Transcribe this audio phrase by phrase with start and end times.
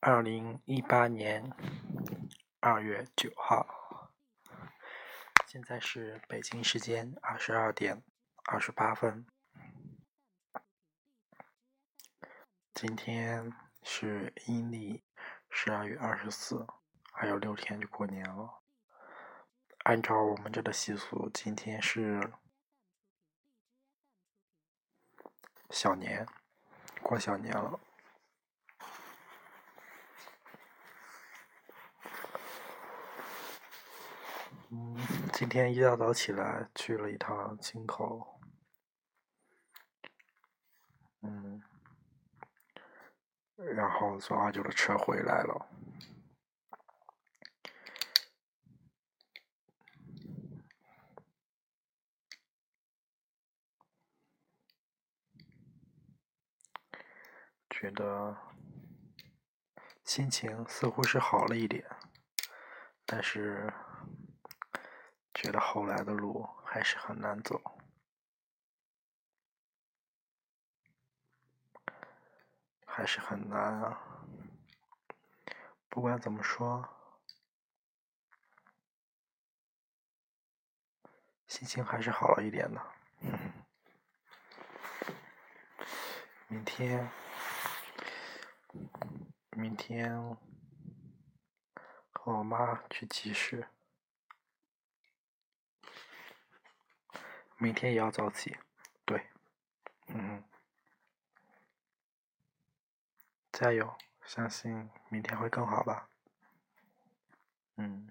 [0.00, 1.52] 二零一八年
[2.60, 4.12] 二月九号，
[5.48, 8.04] 现在是北京时间二十二点
[8.44, 9.26] 二十八分。
[12.72, 15.02] 今天是阴历
[15.50, 16.64] 十二月二十四，
[17.12, 18.62] 还有六天就过年了。
[19.78, 22.32] 按照我们这的习俗，今天是
[25.70, 26.24] 小年，
[27.02, 27.80] 过小年了。
[34.70, 34.98] 嗯，
[35.38, 38.40] 今天一大早起来去了一趟青口，
[41.22, 41.62] 嗯，
[43.54, 45.68] 然后坐二九的车回来了，
[57.70, 58.36] 觉得
[60.02, 61.88] 心情似乎是好了一点，
[63.06, 63.72] 但是。
[65.40, 67.62] 觉得后来的路还是很难走，
[72.84, 74.26] 还是很难啊。
[75.88, 76.88] 不管怎么说，
[81.46, 82.84] 心情还是好了一点的。
[86.48, 87.08] 明天，
[89.50, 90.36] 明天
[92.10, 93.68] 和我妈去集市。
[97.58, 98.56] 明天也要早起，
[99.04, 99.26] 对，
[100.06, 100.42] 嗯，
[103.52, 106.08] 加油，相信明天会更好吧，
[107.76, 108.10] 嗯，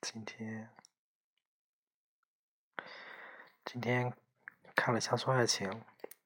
[0.00, 0.70] 今天，
[3.64, 4.14] 今天
[4.76, 5.68] 看了《乡村爱情》，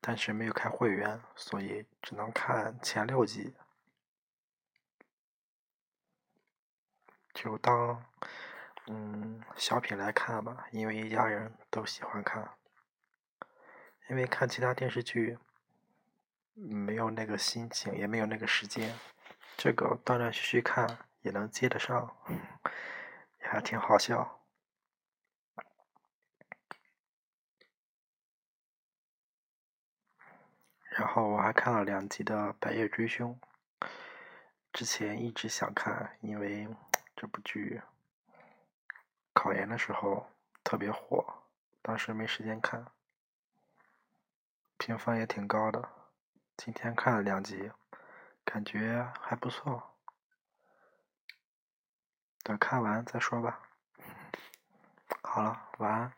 [0.03, 3.55] 但是没有开会员，所以只能看前六集。
[7.41, 8.05] 就当
[8.89, 12.57] 嗯小品来看吧，因为一家人都喜欢看。
[14.11, 15.39] 因为看其他电视剧
[16.55, 18.93] 没有那个心情，也没有那个时间。
[19.57, 22.17] 这个断断续续看也能接得上，
[23.41, 24.41] 也还挺好笑。
[30.91, 33.39] 然后我还看了两集的《白夜追凶》，
[34.73, 36.67] 之前一直想看，因为。
[37.21, 37.83] 这部剧
[39.33, 40.31] 考研的时候
[40.63, 41.43] 特别火，
[41.83, 42.93] 当时没时间看，
[44.77, 45.89] 评分也挺高的。
[46.57, 47.73] 今天看了两集，
[48.45, 49.97] 感觉还不错。
[52.45, 53.63] 等看完再说吧。
[55.21, 56.13] 好了，晚安。